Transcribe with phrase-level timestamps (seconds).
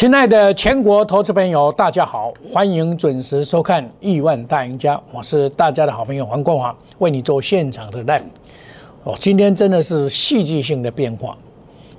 [0.00, 8.22] 亲爱的全国投资朋友，大家好，欢迎准时收看《亿万大赢家》，我是大家的好朋友黄国华，为你做现场的 live。
[9.04, 11.36] 哦，今天真的是戏剧性的变化，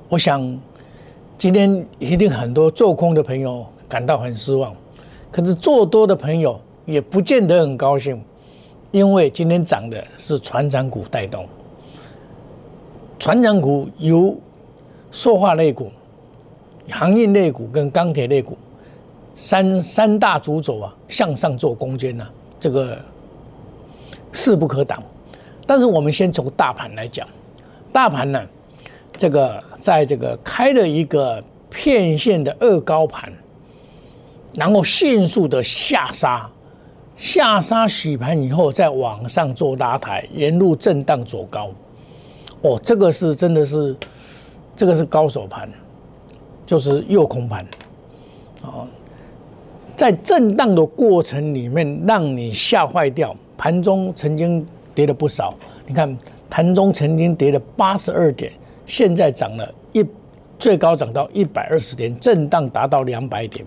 [0.10, 0.42] 我想
[1.38, 4.76] 今天一定很多做空的朋友感到很失望，
[5.32, 8.20] 可是做多的朋友也不见得很高兴，
[8.90, 11.46] 因为今天涨的是船长股带动，
[13.20, 14.36] 船长股由
[15.12, 15.92] 塑化类股。
[16.90, 18.58] 航运类股跟钢铁类股
[19.36, 22.28] 三三大主轴啊，向上做攻坚呢，
[22.60, 22.98] 这个
[24.32, 25.02] 势不可挡。
[25.66, 27.26] 但是我们先从大盘来讲，
[27.94, 28.42] 大盘呢，
[29.16, 33.32] 这个在这个开了一个片线的二高盘，
[34.56, 36.50] 然后迅速的下杀，
[37.16, 41.70] 下杀洗盘以后再往上做拉抬，沿路震荡走高。
[42.64, 43.96] 哦，这个是真的是，
[44.76, 45.72] 这个是高手盘。
[46.72, 47.68] 就是右空盘，
[48.62, 48.88] 啊，
[49.98, 53.36] 在震荡的过程里面让你吓坏掉。
[53.58, 55.54] 盘中曾经跌了不少，
[55.86, 56.18] 你看
[56.50, 58.54] 盘中曾经跌了八十二点，
[58.86, 60.02] 现在涨了一
[60.58, 63.66] 最高涨到一百二十点，震荡达到两百点。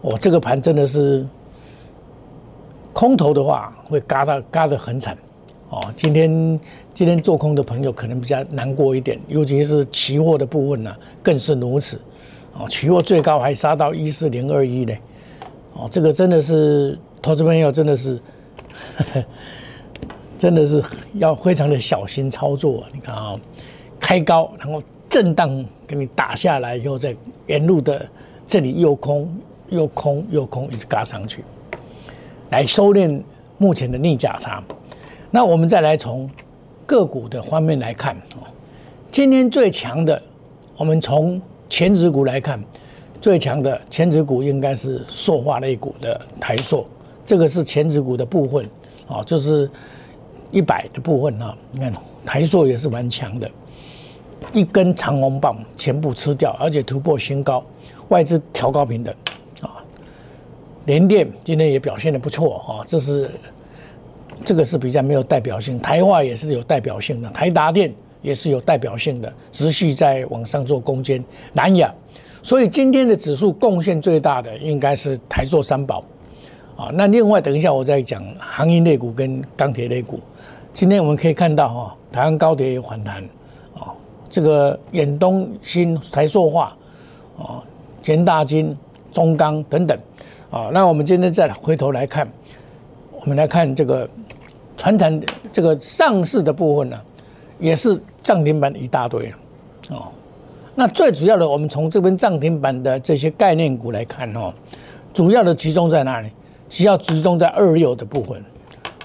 [0.00, 1.26] 哦，这个盘真的是
[2.94, 5.14] 空头的话会嘎的嘎的很惨。
[5.72, 6.60] 哦，今天
[6.92, 11.98] 今天做空的朋友可能比较难过一点，尤其是期货的部分呢，更是如此。
[12.52, 14.94] 哦，期货最高还杀到一四零二一呢。
[15.72, 18.20] 哦，这个真的是投资朋友真的是，
[20.36, 20.84] 真的是
[21.14, 22.84] 要非常的小心操作。
[22.92, 23.34] 你看啊，
[23.98, 24.78] 开高然后
[25.08, 28.06] 震荡给你打下来以后，再沿路的
[28.46, 29.34] 这里又空
[29.70, 31.42] 又空又空，一直嘎上去，
[32.50, 33.22] 来收敛
[33.56, 34.62] 目前的逆价差。
[35.34, 36.28] 那我们再来从
[36.84, 38.44] 个股的方面来看哦，
[39.10, 40.20] 今天最强的，
[40.76, 42.62] 我们从前指股来看，
[43.18, 46.86] 最强的前指股应该是塑化类股的台塑，
[47.24, 48.68] 这个是前指股的部分
[49.08, 49.70] 啊，就是
[50.50, 51.56] 一百的部分啊。
[51.70, 51.90] 你看
[52.26, 53.50] 台塑也是蛮强的，
[54.52, 57.64] 一根长红棒全部吃掉，而且突破新高，
[58.10, 59.14] 外资调高平等
[59.62, 59.82] 啊。
[60.84, 63.30] 联电今天也表现的不错啊，这是。
[64.44, 71.24] 这个是比较没有代表性，台化也是有代表性的，台达电也是有代表性的，持续在往上做攻坚。
[71.52, 71.92] 南亚，
[72.42, 76.04] 所以今天的指数贡献最大的应该是台塑三宝
[76.76, 76.90] 啊。
[76.94, 80.18] 那另外等一下我再讲航运类股跟钢铁类股。
[80.74, 83.22] 今天我们可以看到哈，台湾高铁有反弹
[83.74, 83.92] 啊，
[84.28, 86.76] 这个远东新台塑化
[87.38, 87.62] 啊，
[88.02, 88.76] 全大金、
[89.12, 89.98] 中钢等等
[90.50, 90.70] 啊。
[90.72, 92.26] 那我们今天再回头来看，
[93.22, 94.08] 我们来看这个。
[94.74, 95.20] 传产
[95.52, 96.98] 这个上市的部分呢，
[97.60, 99.38] 也是涨停板一大堆啊，
[99.90, 100.08] 哦，
[100.74, 104.52] 那最主要的，我们从这边涨停板的这些概念股来看哦，
[105.14, 106.30] 主要的集中在哪里？
[106.68, 108.42] 需要集中在二六的部分，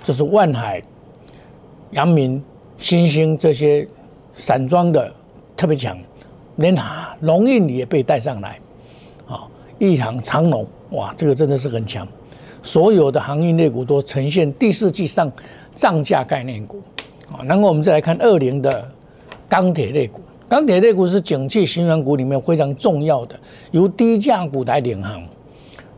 [0.02, 0.82] 就是万海、
[1.92, 2.42] 阳明、
[2.78, 3.88] 新兴这些
[4.34, 5.14] 散装的
[5.56, 5.96] 特别强，
[6.56, 6.76] 连
[7.20, 8.58] 龙运也被带上来，
[9.28, 9.46] 啊，
[9.78, 12.08] 一行长龙，哇，这个真的是很强。
[12.62, 15.32] 所有的航运类股都呈现第四季上
[15.76, 16.82] 涨价概念股。
[17.32, 18.90] 啊，然后我们再来看二零的
[19.50, 23.38] 钢铁类股，钢铁类股是景气新源股里面非常重要的，
[23.72, 25.22] 由低价股来领航，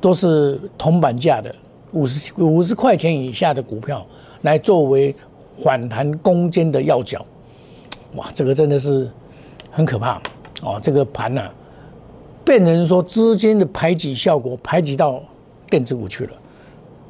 [0.02, 1.53] 都是铜板价的
[1.92, 4.03] 五十五十块钱以下的股票
[4.41, 5.16] 来作为
[5.62, 7.24] 反弹攻坚的要角，
[8.16, 9.08] 哇，这个真的是
[9.70, 10.20] 很可怕。
[10.64, 11.44] 哦，这个盘呢，
[12.44, 15.22] 变成说资金的排挤效果，排挤到
[15.70, 16.31] 电子股去了。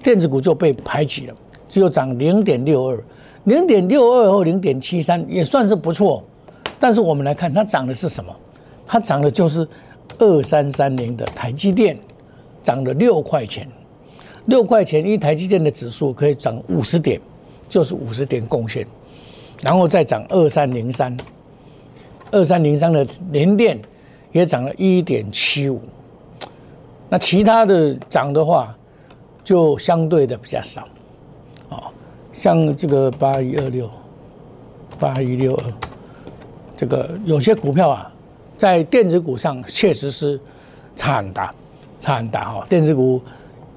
[0.03, 1.35] 电子股就被排挤了，
[1.67, 3.03] 只有涨零点六二，
[3.45, 6.23] 零点六二或零点七三也算是不错。
[6.79, 8.33] 但是我们来看，它涨的是什么？
[8.87, 9.67] 它涨的就是
[10.17, 11.97] 二三三零的台积电，
[12.63, 13.67] 涨了六块钱，
[14.45, 17.19] 六块钱一台积电的指数可以涨五十点，
[17.67, 18.87] 就是五十点贡献。
[19.61, 21.15] 然后再涨二三零三，
[22.31, 23.77] 二三零三的联电
[24.31, 25.81] 也涨了一点七五。
[27.09, 28.73] 那其他的涨的话，
[29.49, 30.87] 就相对的比较少，
[31.69, 31.89] 啊，
[32.31, 33.89] 像这个八一二六、
[34.99, 35.63] 八一六二，
[36.77, 38.13] 这个有些股票啊，
[38.59, 40.39] 在电子股上确实是
[40.95, 41.51] 差很大，
[41.99, 42.67] 差很大哈。
[42.69, 43.19] 电子股，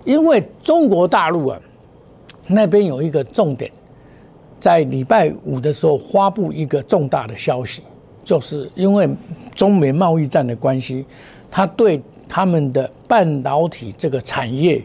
[0.05, 1.59] 因为中国大陆啊
[2.47, 3.73] 那边有一个重点，
[4.61, 7.83] 在礼拜五的时候发布一个重大的消息，
[8.23, 9.09] 就是因为
[9.55, 11.07] 中美贸易战的关系，
[11.51, 14.85] 他对他们的半导体这个产业。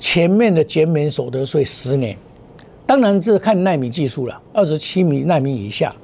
[0.00, 2.16] 前面的减免所得税十年，
[2.86, 5.94] 当然是看纳米技术了，二十七米纳米以下，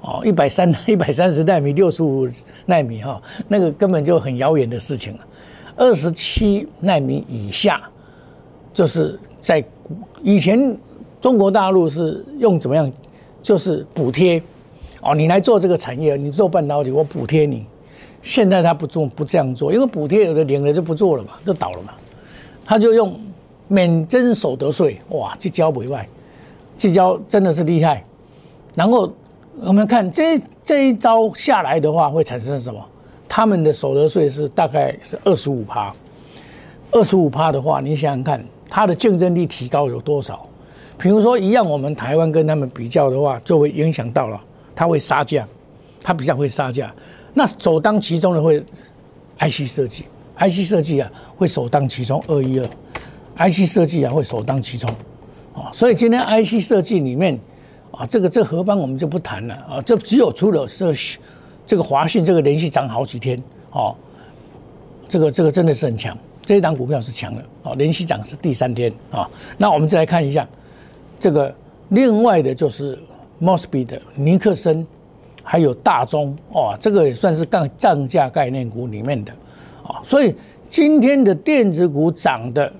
[0.00, 2.26] 哦，一百三 一百三十纳米、六十五
[2.66, 5.20] 纳米哈，那个根本就很遥远的事情了。
[5.76, 7.82] 二十七纳米以下，
[8.72, 9.62] 就是在
[10.22, 10.76] 以前
[11.20, 12.90] 中国大陆是用怎么样？
[13.42, 14.42] 就是补贴
[15.02, 17.66] 哦，你来做这个产业，你做半导体，我补贴你。
[18.22, 21.92] 现在他不做不这样做，因为补贴有的领了就不做了嘛，就倒了嘛。
[22.64, 23.14] 他就用
[23.74, 26.08] 免征所得税，哇，这交委外，
[26.78, 28.04] 这交真的是厉害。
[28.74, 29.12] 然后。
[29.60, 32.84] 我们看这这一招下来的话，会产生什么？
[33.28, 35.94] 他们的所得税是大概是二十五趴，
[36.90, 40.44] 二十五趴的话，你想想看，它的竞争力提高有多少？
[40.98, 44.42] 比如说一样，我们台湾跟他们比较的话，就会影响到了，
[44.74, 45.46] 它会杀价，
[46.02, 46.92] 它比较会杀价。
[47.32, 48.60] 那首当其冲的会
[49.38, 50.04] IC 设计
[50.36, 52.68] ，IC 设计啊会首当其冲，二一二
[53.36, 54.88] ，IC 设计啊会首当其冲，
[55.54, 57.38] 啊，所以今天 IC 设计里面。
[57.96, 60.92] 啊，这个这合班我们就不谈了啊，这只有除了这
[61.64, 63.40] 这个华讯这个连续涨好几天
[63.70, 63.94] 哦，
[65.08, 69.30] 这个这个真的是很强，这一档股票是强的哦，连续涨是第三天啊。
[69.56, 70.44] 那我们再来看一下
[71.20, 71.54] 这个
[71.90, 72.98] 另外的就是
[73.40, 74.84] Mosby 的尼克森，
[75.44, 79.32] 还有大中哦，这个也算是杠涨价概念股里面的
[79.86, 80.34] 啊，所以
[80.68, 82.72] 今天的电子股涨的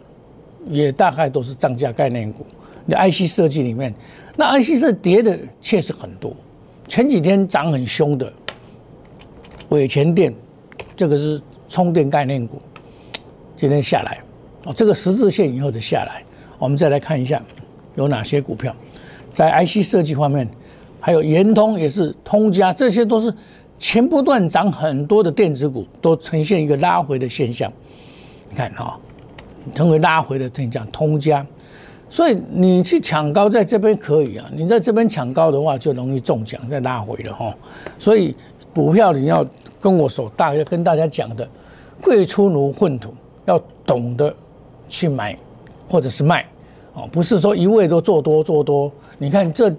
[0.66, 2.46] 也大概都是涨价概念股。
[2.86, 3.94] 你 IC 设计里面，
[4.36, 6.34] 那 IC 设跌的确实很多。
[6.86, 8.30] 前几天涨很凶的
[9.70, 10.32] 伟前电，
[10.94, 12.60] 这个是充电概念股，
[13.56, 14.18] 今天下来
[14.64, 16.22] 哦，这个十字线以后的下来，
[16.58, 17.42] 我们再来看一下
[17.94, 18.74] 有哪些股票
[19.32, 20.46] 在 IC 设计方面，
[21.00, 23.34] 还有圆通也是通家，这些都是
[23.78, 27.72] 前不断涨很多的电子股，都呈现一个拉回的现象。
[28.50, 29.00] 你看哈，
[29.72, 31.46] 成为拉回的现象，通家。
[32.10, 37.52] 所以你去抢高，在这边可以啊，你在这边抢高的话，就容易中奖，再拉回了哈。
[37.98, 38.36] 所以
[38.72, 39.44] 股票你要
[39.80, 41.48] 跟我说，大约跟大家讲的，
[42.00, 43.12] 贵出如粪土，
[43.46, 44.32] 要懂得
[44.88, 45.36] 去买
[45.88, 46.46] 或者是卖
[46.92, 48.92] 哦，不是说一味都做多做多。
[49.18, 49.74] 你看这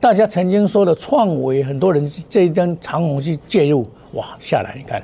[0.00, 5.02] 大家曾经说的创维，很多人这一根长虹去介入，哇下来，你看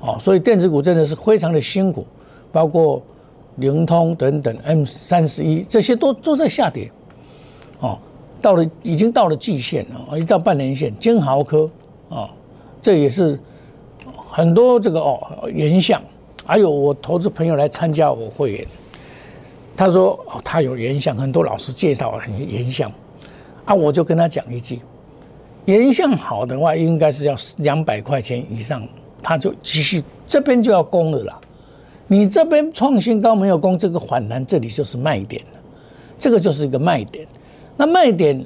[0.00, 2.06] 哦，所以电子股真的是非常的辛苦，
[2.50, 3.02] 包括。
[3.56, 6.90] 灵通等等，M 三十一这些都都在下跌，
[7.80, 7.98] 哦，
[8.42, 11.70] 到了已经到了季线了，一到半年线，金豪科
[12.08, 12.28] 啊，
[12.82, 13.38] 这也是
[14.16, 16.02] 很多这个哦原相，
[16.44, 18.66] 还有我投资朋友来参加我会员，
[19.76, 22.90] 他说哦他有原相，很多老师介绍原相，
[23.64, 24.80] 啊我就跟他讲一句，
[25.66, 28.86] 原相好的话应该是要两百块钱以上，
[29.22, 31.40] 他就继续这边就要攻了啦。
[32.14, 35.42] 你这边创新高没有攻，这个反弹这里就是卖点，
[36.16, 37.26] 这个就是一个卖点。
[37.76, 38.40] 那卖点，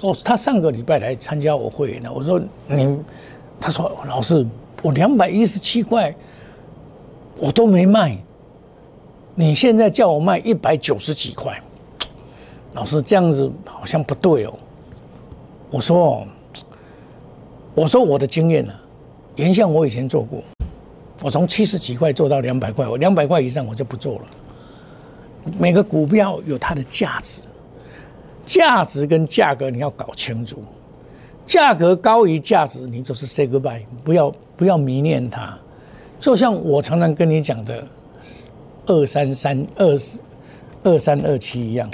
[0.00, 2.96] 哦，他上个礼拜来参加我会员的，我说你，
[3.58, 4.46] 他说老师，
[4.80, 6.14] 我两百一十七块，
[7.40, 8.16] 我都没卖，
[9.34, 11.60] 你现在叫我卖一百九十几块，
[12.74, 14.54] 老师这样子好像不对哦。
[15.68, 16.24] 我说，
[17.74, 18.72] 我说我的经验呢，
[19.34, 20.40] 原像我以前做过。
[21.26, 24.26] 我从七十几块做到两百块，我两百块以上我就不做了。
[25.58, 27.42] 每个股票有它的价值，
[28.44, 30.58] 价值跟价格你要搞清楚。
[31.44, 35.52] 价格高于价值，你就是 say goodbye，不要不要迷恋它。
[36.16, 37.84] 就像我常常跟你讲的，
[38.86, 40.20] 二三三二四
[40.84, 41.90] 二三二七一样。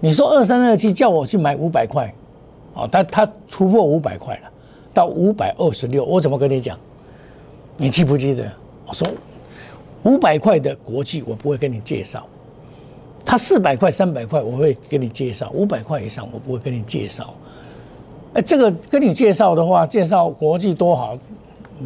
[0.00, 2.14] 你说二三二七叫我去买五百块，
[2.74, 4.50] 哦，但它突破五百块了，
[4.92, 6.78] 到五百二十六，我怎么跟你讲？
[7.76, 8.50] 你记不记得
[8.86, 9.06] 我说
[10.04, 12.26] 五百块的国际我不会跟你介绍，
[13.24, 17.34] 他四百块、三百块我会给你介绍，五百块以上我不会跟你介绍。
[18.34, 21.18] 哎，这个跟你介绍的话，介绍国际多好，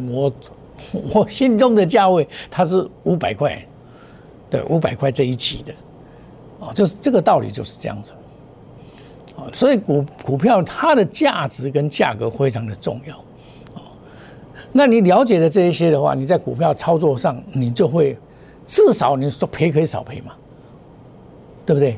[0.09, 0.31] 我
[1.13, 3.65] 我心中的价位它是五百块，
[4.49, 5.73] 对，五百块这一期的，
[6.59, 8.11] 啊，就是这个道理就是这样子，
[9.37, 13.23] 啊，所以股股票它的价值跟价格非常的重要。
[14.71, 18.17] 那你了解的这一些的话，你在股票操作上，你就会
[18.65, 20.33] 至少你说赔可以少赔嘛，
[21.65, 21.97] 对不对？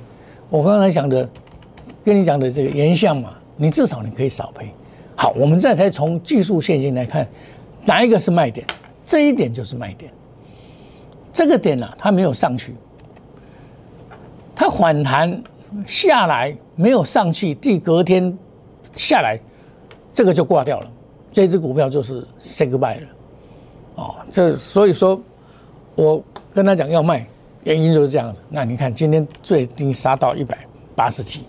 [0.50, 1.30] 我刚才讲的，
[2.04, 4.70] 跟你讲的这个原相嘛，你至少你可以少赔。
[5.16, 7.28] 好，我们再才从技术线型来看，
[7.86, 8.66] 哪一个是卖点？
[9.06, 10.12] 这一点就是卖点。
[11.34, 12.74] 这个点呢，它没有上去，
[14.56, 15.42] 它反弹
[15.86, 18.38] 下来没有上去，第隔天
[18.94, 19.40] 下来，
[20.14, 20.92] 这个就挂掉了。
[21.32, 23.08] 这只股票就是 say goodbye 了，
[23.96, 25.20] 哦，这所以说，
[25.96, 26.22] 我
[26.54, 27.26] 跟他讲要卖，
[27.64, 28.40] 原因就是这样子。
[28.50, 30.58] 那你看今天最低杀到一百
[30.94, 31.46] 八十几，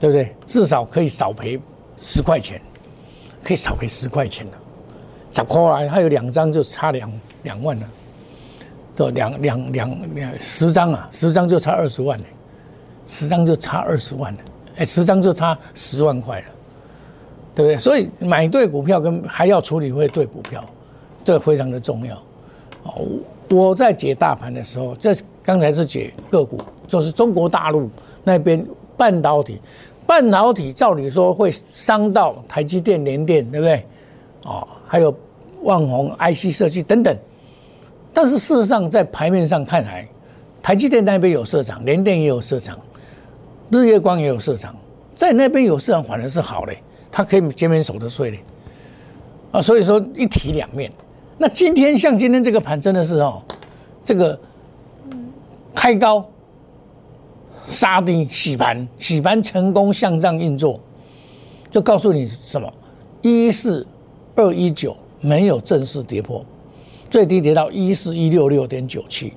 [0.00, 0.34] 对不对？
[0.46, 1.60] 至少可以少赔
[1.96, 2.60] 十块钱，
[3.42, 4.52] 可以少赔十块钱了。
[5.30, 7.86] 十块来，他有两张就差两两万了，
[8.96, 12.24] 对，两两两两十张啊，十张就差二十万呢，
[13.06, 14.40] 十张就差二十万了，
[14.76, 16.46] 哎，十张就差十万块了，
[17.54, 17.76] 对不对？
[17.76, 20.64] 所以买对股票跟还要处理会对股票，
[21.22, 22.14] 这非常的重要。
[22.82, 23.06] 哦，
[23.50, 27.88] 我在解大盘的时候，这刚才是解个股，就是中国大陆
[28.22, 28.64] 那边
[28.96, 29.60] 半导体，
[30.06, 33.84] 半导体照理说会伤到台积电、联电，对不对？
[34.42, 35.14] 哦，还有
[35.62, 37.16] 万宏 IC 设计等等，
[38.12, 40.06] 但是事实上在牌面上看来，
[40.62, 42.78] 台积电那边有市场，联电也有市场，
[43.70, 44.74] 日月光也有市场，
[45.14, 46.78] 在那边有市场反而是好嘞，
[47.16, 48.40] 它可以减免手的税嘞。
[49.52, 50.92] 啊，所以说一体两面。
[51.38, 53.40] 那今天像今天这个盘真的是哦，
[54.04, 54.36] 这个
[55.72, 56.28] 开高
[57.68, 60.80] 杀低洗盘，洗盘成功向上运作，
[61.70, 62.72] 就告诉你什么？
[63.22, 63.86] 一四
[64.34, 66.44] 二一九没有正式跌破，
[67.08, 69.34] 最低跌到一四一六六点九七，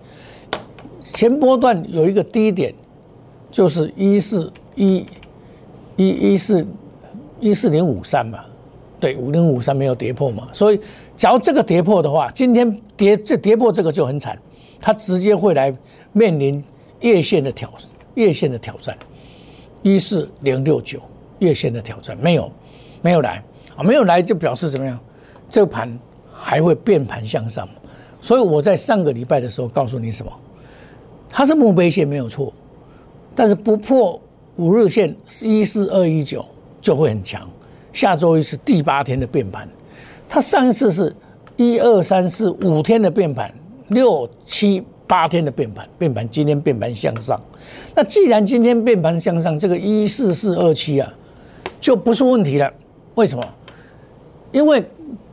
[1.00, 2.74] 前波段有一个低点，
[3.52, 5.06] 就是一四一
[5.96, 6.66] 一一四
[7.40, 8.40] 一四零五三嘛。
[9.00, 10.82] 对，五零五三没有跌破嘛，所以
[11.16, 14.36] 假如这个跌破的话，今天跌这跌破这个就很惨，
[14.82, 15.72] 它直接会来
[16.14, 16.64] 面临
[17.02, 17.72] 月线的挑
[18.16, 18.98] 月线的挑战，
[19.84, 21.00] 一四零六九
[21.38, 22.52] 月线的挑战没有
[23.04, 23.44] 没有来
[23.76, 25.00] 啊，没有来就表示怎么样？
[25.48, 25.96] 这个盘
[26.34, 27.70] 还会变盘向上，
[28.20, 30.32] 所以我在上个礼拜的时候告诉你什么？
[31.30, 32.52] 它是墓碑线没有错，
[33.36, 34.20] 但是不破
[34.56, 36.44] 五日线一四二一九
[36.82, 37.48] 就会很强。
[37.92, 39.68] 下周一是第八天的变盘，
[40.30, 41.16] 它上一次是
[41.56, 43.52] 一二三四五天的变盘，
[43.88, 47.40] 六七八天的变盘，变盘今天变盘向上。
[47.96, 51.12] 那既然今天变盘向上，这个一四四二七啊，
[51.80, 52.72] 就不是问题了。
[53.16, 53.44] 为什么？
[54.52, 54.84] 因为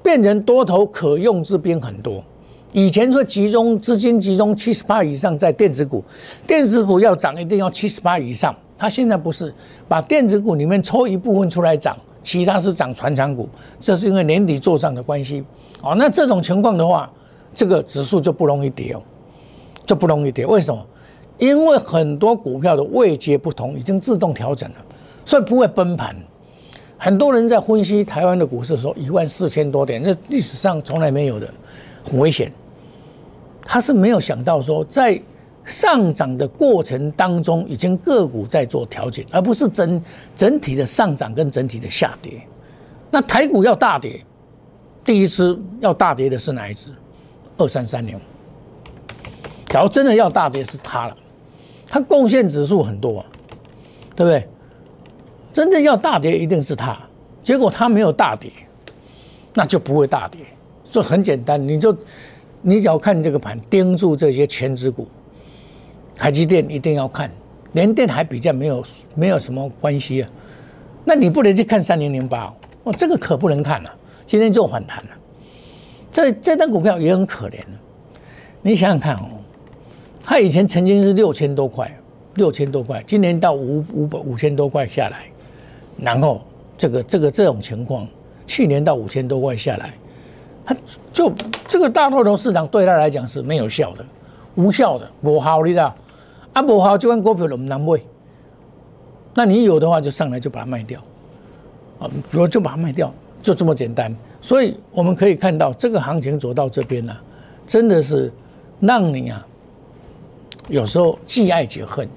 [0.02, 2.24] 变成多头可用之兵很多。
[2.72, 6.02] 以前说集中资金集中七十八以上在电子股，
[6.46, 8.54] 电子股要涨一定要七十八以上。
[8.76, 9.54] 它现在不是
[9.88, 11.96] 把电子股里面抽一部分出来涨。
[12.22, 13.46] 其他是涨船长股，
[13.78, 15.44] 这是因为年底做账的关系。
[15.82, 17.10] 哦，那这种情况的话，
[17.54, 19.02] 这个指数就不容易跌哦，
[19.84, 20.46] 就不容易跌。
[20.46, 20.86] 为什么？
[21.36, 24.76] 因为很多股票的位阶不同，已经自动调整了，
[25.22, 26.16] 所以不会崩盘。
[26.96, 31.46] 很多人在分析台湾的股市说一万四千多点，这历史上从来没有的，
[32.02, 32.50] 很危险。
[33.62, 35.20] 他是没有想到说在。
[35.64, 40.02] 上涨的过程当中，已经个股在做调整，而不是整
[40.36, 42.46] 整体的上涨跟整体的下跌。
[43.10, 44.20] 那台股要大跌，
[45.02, 46.90] 第一支要大跌的是哪一只？
[47.56, 48.18] 二三三零。
[49.68, 51.16] 假如真的要大跌，是它了，
[51.88, 53.24] 它贡献指数很多，
[54.14, 54.46] 对不对？
[55.52, 56.96] 真正要大跌，一定是它。
[57.42, 58.50] 结果它没有大跌，
[59.54, 60.40] 那就不会大跌。
[60.84, 61.96] 所以很简单，你就
[62.60, 65.08] 你只要看这个盘，盯住这些前指股。
[66.16, 67.30] 台积电一定要看，
[67.72, 68.84] 联电还比较没有
[69.16, 70.30] 没有什么关系啊。
[71.04, 72.52] 那你不能去看三零零八
[72.84, 73.94] 哦，这个可不能看了。
[74.26, 75.10] 今天就反弹了，
[76.10, 77.58] 这这张股票也很可怜
[78.62, 79.28] 你想想看哦，
[80.22, 81.94] 它以前曾经是六千多块，
[82.36, 85.24] 六千多块，今年到五五百五千多块下来，
[85.98, 86.40] 然后
[86.78, 88.08] 这个这个这种情况，
[88.46, 89.92] 去年到五千多块下来，
[90.64, 90.74] 它
[91.12, 91.30] 就
[91.68, 94.06] 这个大多头市场对他来讲是没有效的，
[94.54, 95.94] 无效的，无效的啦。
[96.54, 98.00] 啊，不好，就按股票都唔难买。
[99.34, 101.00] 那你有的话，就上来就把它卖掉，
[101.98, 104.14] 啊，比如就把它卖掉，就这么简单。
[104.40, 107.12] 所以我们可以看到，这个行情走到这边呢，
[107.66, 108.32] 真的是
[108.78, 109.44] 让你啊，
[110.68, 112.08] 有时候既爱且恨。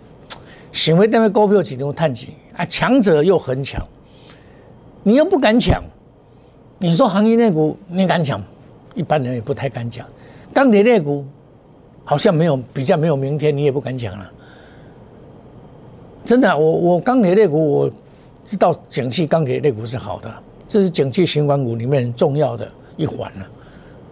[0.71, 3.83] 行为单位股票只能探底啊，强者又很强，
[5.01, 5.83] 你又不敢抢。
[6.77, 8.39] 你说行业内股你敢抢？
[8.93, 10.05] 一般人也不太敢抢。
[10.53, 11.25] 钢铁类股。
[12.09, 14.31] 好像没有比较没有明天，你也不敢讲了。
[16.23, 17.91] 真的，我我钢铁类股我
[18.45, 20.33] 知道景气钢铁类股是好的，
[20.69, 23.47] 这是景气循环股里面重要的一环了。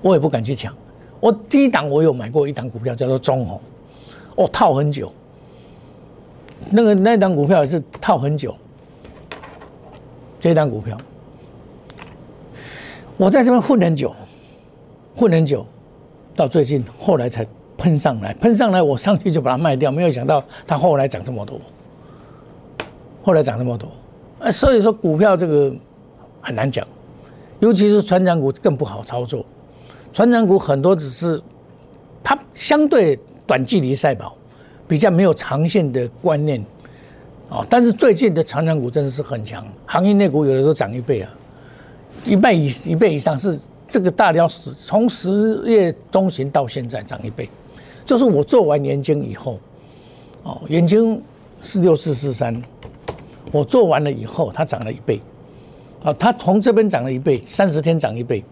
[0.01, 0.75] 我也不敢去抢。
[1.21, 3.61] 我低档我有买过一档股票叫做中红，
[4.35, 5.09] 哦套很久。
[6.71, 8.53] 那个那档股票也是套很久。
[10.37, 10.97] 这一档股票，
[13.15, 14.13] 我在这边混很久，
[15.15, 15.65] 混很久，
[16.35, 17.47] 到最近后来才。
[17.77, 19.91] 喷上来，喷上来，我上去就把它卖掉。
[19.91, 21.59] 没有想到它后来涨这么多，
[23.23, 23.89] 后来涨这么多，
[24.39, 25.73] 啊，所以说股票这个
[26.41, 26.87] 很难讲，
[27.59, 29.45] 尤其是船长股更不好操作。
[30.13, 31.41] 船长股很多只是
[32.23, 34.35] 它相对短距离赛跑，
[34.87, 36.63] 比较没有长线的观念，
[37.49, 41.29] 啊，但是最近的成长股真的是很强，行业内股有的都涨一倍啊，
[42.23, 47.49] 一倍以一倍以上是这个大雕十从十月中旬到现在涨一倍，
[48.05, 49.59] 就是我做完年金以后，
[50.43, 51.21] 哦，眼睛
[51.59, 52.61] 四六四四三，
[53.51, 55.19] 我做完了以后它涨了一倍，
[56.03, 58.43] 啊，它从这边涨了一倍，三十天涨一倍，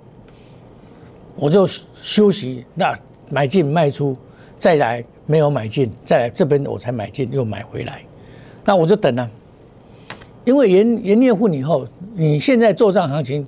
[1.36, 2.94] 我就休息，那
[3.30, 4.18] 买进卖出，
[4.58, 8.02] 再来没有买进，再来这边我才买进又买回来。
[8.66, 9.30] 那我就等了，
[10.46, 13.46] 因为元元月份以后，你现在做账行情，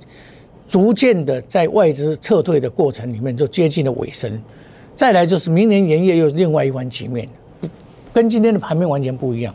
[0.67, 4.31] 逐渐的在外资撤退的过程里面就接近了尾声，
[4.95, 7.27] 再来就是明年元月又另外一番局面，
[8.13, 9.53] 跟今天的盘面完全不一样，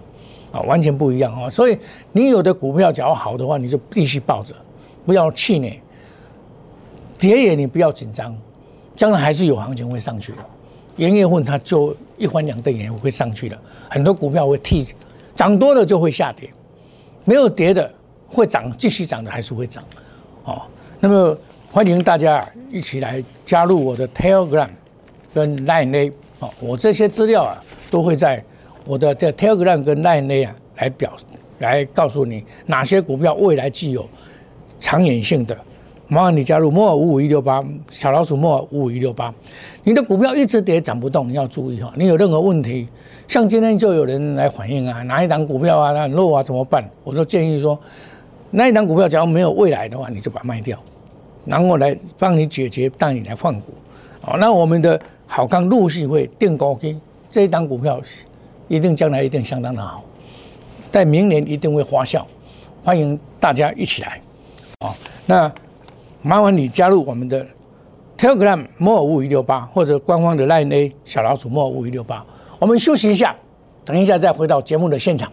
[0.52, 1.48] 啊，完全不一样啊！
[1.48, 1.78] 所以
[2.12, 4.54] 你有的股票只要好的话，你就必须抱着，
[5.06, 5.80] 不要气馁，
[7.18, 8.36] 跌也你不要紧张，
[8.94, 10.38] 将来还是有行情会上去的，
[10.96, 14.86] 元月份它就一环两瞪眼会上去的，很多股票会替。
[15.34, 16.50] 涨多了就会下跌，
[17.24, 17.90] 没有跌的
[18.28, 19.82] 会涨，继续涨的还是会涨，
[20.44, 20.60] 哦。
[20.98, 21.34] 那么
[21.72, 24.68] 欢迎大家一起来加入我的 Telegram
[25.34, 28.42] 跟 Line A 哦，我这些资料啊都会在
[28.84, 31.12] 我的这 Telegram 跟 Line A 啊来表
[31.58, 34.08] 来告诉你哪些股票未来具有
[34.78, 35.56] 长远性的。
[36.08, 39.32] 麻烦你加入摩尔五五一六八小老鼠摩尔五五一六八，
[39.84, 41.92] 你的股票一直跌涨不动，你要注意哈。
[41.94, 42.88] 你有任何问题，
[43.28, 46.84] 像今天就有人来反映啊，哪一档股票啊它很弱啊怎么办？
[47.04, 47.78] 我都建议说，
[48.50, 50.76] 那一档股票假如没有未来的话，你就把它卖掉，
[51.44, 53.72] 然后来帮你解决，带你来换股。
[54.20, 55.00] 好，那我们的
[55.32, 58.02] 好康陆续会定高金，这一档股票
[58.66, 60.02] 一定将来一定相当的好，
[60.90, 62.24] 在明年一定会发酵，
[62.82, 64.20] 欢迎大家一起来。
[64.80, 64.92] 啊，
[65.26, 65.50] 那。
[66.22, 67.46] 麻烦你加入我们的
[68.18, 72.22] Telegram 摩尔五一六八，或者官方的 Line A 小老鼠摩尔五一六八。
[72.58, 73.34] 我们休息一下，
[73.86, 75.32] 等一下再回到节目的现场。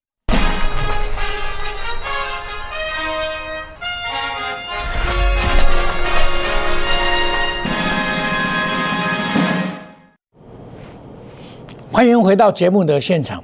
[11.93, 13.43] 欢迎回到节目的现场，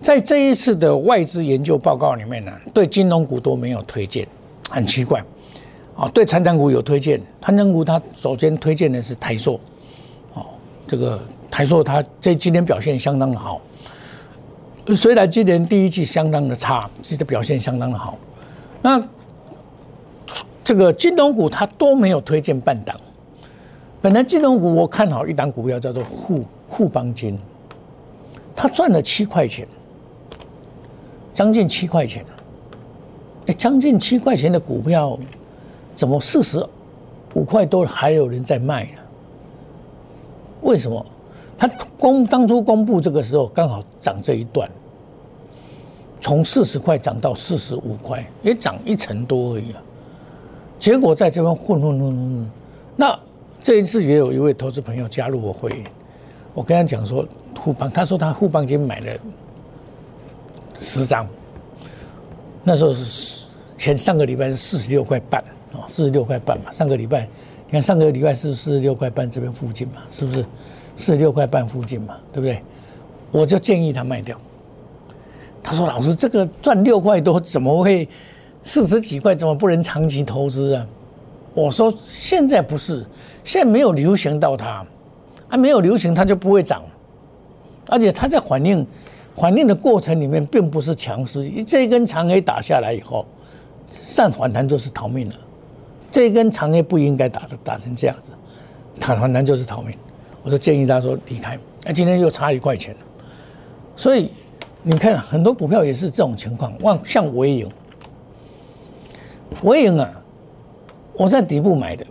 [0.00, 4.26] 在这一次的外资研究报告里面呢，对金融股都没有推荐，
[4.68, 5.22] 很奇怪。
[5.96, 9.60] 啊，对成长股有推荐，成长股它首先推荐的是台塑，
[10.34, 10.44] 哦，
[10.84, 13.60] 这个台塑它这今年表现相当的好，
[14.96, 18.18] 虽然今年第一季相当的差，其实表现相当的好。
[18.82, 19.00] 那
[20.64, 22.96] 这个金融股它都没有推荐半档，
[24.02, 27.38] 本来金融股我看好一档股票叫做富富邦金。
[28.56, 29.68] 他赚了七块钱，
[31.32, 32.24] 将近七块钱，
[33.46, 35.16] 哎，将近七块钱的股票，
[35.94, 36.66] 怎么四十
[37.34, 39.02] 五块多还有人在卖呢？
[40.62, 41.04] 为什么？
[41.58, 41.66] 他
[41.98, 44.68] 公当初公布这个时候刚好涨这一段，
[46.20, 49.82] 从四十块涨到四十五块，也涨一成多而已啊。
[50.78, 52.50] 结果在这边混混混混，
[52.96, 53.18] 那
[53.62, 55.84] 这一次也有一位投资朋友加入我会议。
[56.56, 57.22] 我跟他讲说，
[57.54, 59.12] 富邦，他说他富邦金买了
[60.78, 61.26] 十张，
[62.64, 63.44] 那时候是
[63.76, 65.38] 前上个礼拜是四十六块半
[65.74, 66.72] 啊，四十六块半嘛。
[66.72, 67.28] 上个礼拜，
[67.66, 70.42] 你看上个礼拜是四十六块半这边附近嘛，是不是？
[70.96, 72.62] 四十六块半附近嘛，对不对？
[73.30, 74.34] 我就建议他卖掉。
[75.62, 78.08] 他说：“老师，这个赚六块多，怎么会
[78.62, 79.34] 四十几块？
[79.34, 80.86] 怎么不能长期投资啊？”
[81.52, 83.04] 我说：“现在不是，
[83.44, 84.82] 现在没有流行到它。”
[85.48, 86.82] 还没有流行，它就不会涨，
[87.88, 88.86] 而且它在反应
[89.34, 91.48] 反应的过程里面并不是强势。
[91.64, 93.24] 这一根长黑打下来以后，
[93.90, 95.34] 上反弹就是逃命了。
[96.10, 98.32] 这一根长黑不应该打的打成这样子，
[98.98, 99.96] 打反弹就是逃命。
[100.42, 101.58] 我就建议他说离开。
[101.84, 102.94] 那今天又差一块钱，
[103.94, 104.30] 所以
[104.82, 107.68] 你看很多股票也是这种情况，望像微影，
[109.62, 110.10] 微影啊，
[111.14, 112.06] 我在底部买的，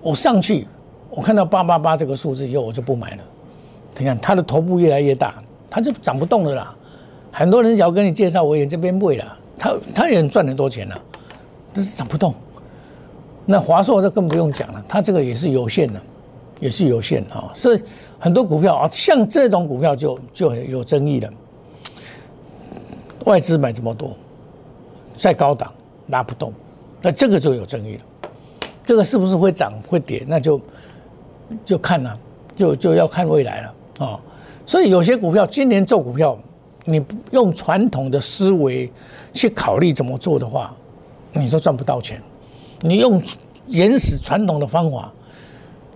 [0.00, 0.66] 我上去，
[1.10, 3.22] 我看到八八八这个数字以后，我就不买了。
[3.96, 5.34] 你看它的头部越来越大，
[5.68, 6.74] 它就涨不动了啦。
[7.32, 11.00] 很多人想要跟你介绍我也这边位了，它它也赚很多钱了，
[11.74, 12.34] 但是涨不动。
[13.44, 16.00] 那华硕这更不用讲了，它这个也是有限的，
[16.60, 17.50] 也是有限啊。
[17.54, 17.82] 所以
[18.18, 21.30] 很多股票啊，像这种股票就就有争议了。
[23.24, 24.10] 外资买这么多，
[25.14, 25.72] 再高档
[26.08, 26.52] 拉不动，
[27.02, 28.02] 那这个就有争议了。
[28.84, 30.58] 这个是不是会涨会跌，那就
[31.64, 32.18] 就看了，
[32.56, 33.74] 就就要看未来了
[34.06, 34.20] 啊。
[34.66, 36.38] 所以有些股票今年做股票，
[36.84, 38.90] 你不用传统的思维
[39.32, 40.74] 去考虑怎么做的话，
[41.32, 42.20] 你都赚不到钱。
[42.80, 43.20] 你用
[43.68, 45.12] 原始传统的方法，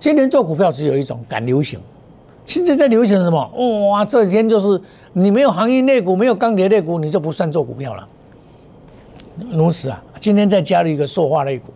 [0.00, 1.78] 今年做股票只有一种赶流行。
[2.44, 3.88] 现在在流行什么？
[3.88, 4.80] 哇，这几天就是
[5.12, 8.08] 你没有行业内股，没有钢铁内股，你就不算做股票了。
[9.52, 11.72] 如此啊，今天再加了一个塑化类股，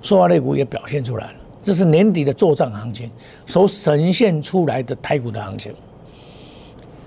[0.00, 1.37] 塑化类股也表现出来了。
[1.68, 3.10] 这是年底的做账行情
[3.44, 5.70] 所呈现出来的台股的行情。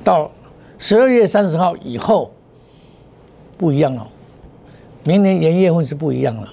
[0.04, 0.30] 到
[0.78, 2.32] 十二月三十号以后
[3.58, 4.08] 不一样了，
[5.04, 6.48] 明年元月份是不一样了。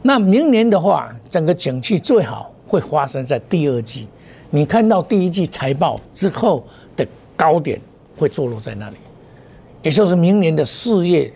[0.00, 4.06] 那明年的话，整个景气最好会发生在第二季。
[4.50, 7.04] 你看到第一季财报之后的
[7.36, 7.80] 高点
[8.16, 8.96] 会坐落在那里，
[9.82, 11.28] 也就是明年的四月，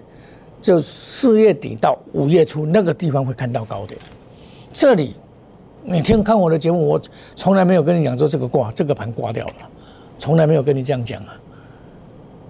[0.62, 3.98] 就四月底到五月初那个地方会看到高点。
[4.72, 5.16] 这里，
[5.88, 7.00] 你听看我的节目，我
[7.36, 9.54] 从来没有跟你讲说这个挂这个盘挂掉了，
[10.18, 11.38] 从来没有跟你这样讲啊。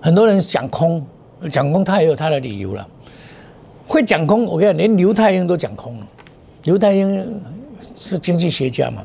[0.01, 1.05] 很多人讲空，
[1.51, 2.89] 讲空他也有他的理由了。
[3.87, 6.07] 会讲空，我跟你讲，连刘太英都讲空了。
[6.65, 7.41] 刘太英
[7.95, 9.03] 是经济学家嘛？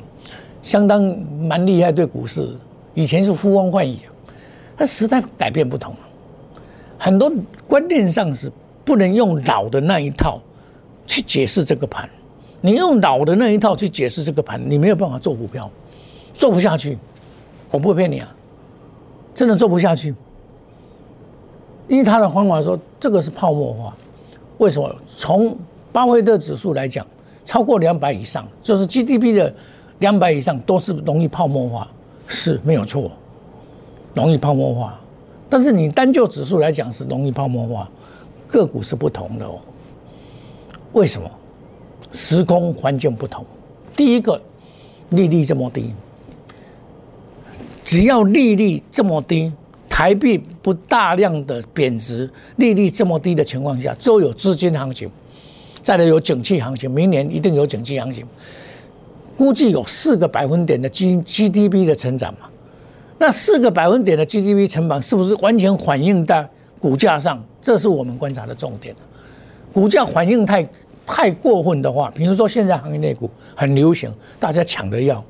[0.62, 1.04] 相当
[1.42, 2.48] 蛮厉害，对股市
[2.94, 3.98] 以前是呼风唤雨，
[4.78, 6.00] 他时代改变不同了，
[6.98, 7.30] 很多
[7.68, 8.50] 观念上是
[8.86, 10.40] 不能用老的那一套
[11.06, 12.10] 去解释这个盘，
[12.62, 15.70] 你用老的那一套去解释这个盘，你没有办法做股票，
[16.34, 16.98] 做不下去，
[17.70, 18.36] 我不会骗你啊，
[19.36, 20.16] 真的做不下去，
[21.88, 23.96] 因为他的方法说这个是泡沫化，
[24.60, 24.96] 为什么？
[25.18, 25.58] 从
[25.92, 27.06] 巴菲特指数来讲，
[27.44, 29.54] 超过两百以上就是 GDP 的。
[30.00, 31.88] 两百以上都是容易泡沫化，
[32.26, 33.12] 是没有错，
[34.16, 35.00] 容易泡沫化。
[35.48, 37.88] 但是你单就指数来讲是容易泡沫化，
[38.48, 39.60] 个股是不同的哦。
[40.94, 41.30] 为什么？
[42.12, 43.46] 时空环境不同。
[43.96, 44.42] 第一个，
[45.10, 45.94] 利率这么低，
[47.84, 49.52] 只要利率这么低，
[49.90, 55.10] 台币不大量的贬值，利率这么低的情况下，就有资金行情，
[55.84, 58.26] 再来有景气行情，明年一定有景气行情。
[59.38, 62.42] 估计有四个百分点的 G GDP 的成长嘛？
[63.18, 66.48] 那四个百分点的 GDP 成长是不是完全反映在
[66.80, 67.44] 股价上？
[67.62, 68.96] 这是我们观察的重点。
[69.74, 70.68] 股价反应太
[71.06, 75.24] 太过分的话，比如说现在行业内股很流行，大家抢着要。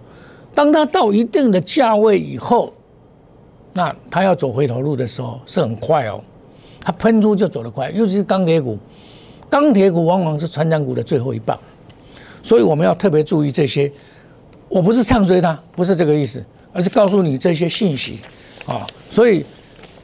[0.53, 2.71] 当它到一定的价位以后，
[3.73, 6.21] 那它要走回头路的时候是很快哦，
[6.81, 7.89] 它喷出就走得快。
[7.91, 8.77] 尤其是钢铁股，
[9.49, 11.57] 钢铁股往往是船长股的最后一棒。
[12.43, 13.89] 所以我们要特别注意这些，
[14.67, 18.19] 我不是唱衰它，不是这个意思，而是告诉你这些信息
[18.65, 18.85] 啊。
[19.09, 19.45] 所以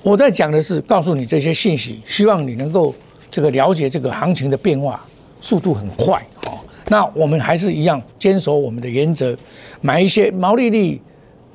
[0.02, 2.96] 我在讲的是告诉你这些信息，希望你能够
[3.30, 5.06] 这个了解这个行情的变化
[5.40, 6.54] 速度很快啊。
[6.90, 9.38] 那我们还是一样坚守我们的原则，
[9.82, 11.00] 买一些毛利率、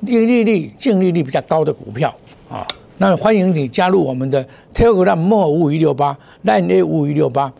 [0.01, 2.13] 利利率、净利率比较高的股票
[2.49, 2.67] 啊。
[2.97, 7.51] 那欢迎你加入我们的 Telegram 莫五五一六八 Line A 五五一六八，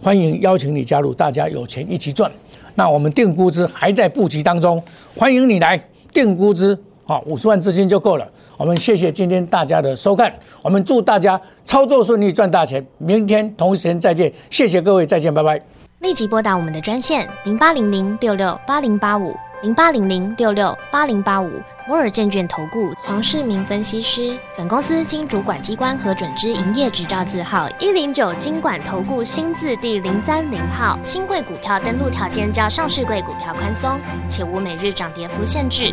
[0.00, 2.30] 欢迎邀请你加入，大家有钱一起赚。
[2.74, 4.82] 那我们定估值还在布局当中，
[5.16, 5.80] 欢迎你来
[6.12, 6.76] 定估值，
[7.10, 8.28] 好，五十万资金就够了。
[8.56, 12.80] 我们谢谢今天大家的收看，我们祝大家操作顺利，赚大钱。
[12.98, 15.60] 明天同一时间再见，谢谢各位，再见，拜拜。
[15.98, 19.34] 立即拨打我们的专线零八零零六六八零八五。
[19.62, 21.50] 零八零零六六八零八五
[21.86, 30.98] 摩尔证券投顾黄世明分析师，本公司经主管机关核准之营业执照字号一零九金管投顾新字第零三零号。
[31.02, 35.92] 新贵股票登录条件较上市贵股票宽松，且无每日涨跌幅限制。